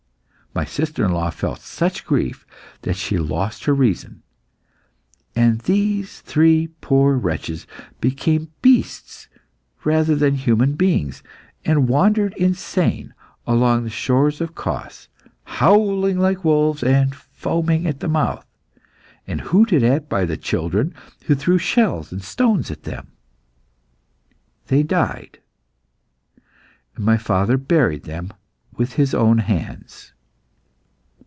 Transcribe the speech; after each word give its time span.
My 0.53 0.65
sister 0.65 1.05
in 1.05 1.13
law 1.13 1.29
felt 1.29 1.61
such 1.61 2.03
grief 2.05 2.45
that 2.81 2.97
she 2.97 3.17
lost 3.17 3.63
her 3.63 3.73
reason, 3.73 4.21
and 5.33 5.59
these 5.61 6.19
three 6.19 6.67
poor 6.81 7.15
wretches 7.15 7.65
became 8.01 8.51
beasts 8.61 9.29
rather 9.85 10.13
than 10.13 10.35
human 10.35 10.73
beings, 10.73 11.23
and 11.63 11.87
wandered 11.87 12.33
insane 12.33 13.13
along 13.47 13.85
the 13.85 13.89
shores 13.89 14.41
of 14.41 14.53
Cos, 14.53 15.07
howling 15.45 16.19
like 16.19 16.43
wolves 16.43 16.83
and 16.83 17.15
foaming 17.15 17.87
at 17.87 18.01
the 18.01 18.09
mouth, 18.09 18.45
and 19.25 19.39
hooted 19.39 19.83
at 19.83 20.09
by 20.09 20.25
the 20.25 20.35
children, 20.35 20.93
who 21.27 21.35
threw 21.35 21.57
shells 21.59 22.11
and 22.11 22.21
stones 22.25 22.69
at 22.69 22.83
them. 22.83 23.13
They 24.67 24.83
died, 24.83 25.39
and 26.97 27.05
my 27.05 27.15
father 27.15 27.55
buried 27.55 28.03
them 28.03 28.33
with 28.75 28.95
his 28.95 29.13
own 29.13 29.37
hands. 29.37 30.11